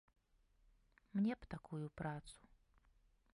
Мне 1.17 1.33
б 1.43 1.51
такую 1.53 1.87
працу. 2.03 2.41